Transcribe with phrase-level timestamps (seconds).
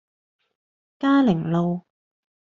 [0.97, 1.85] 嘉齡道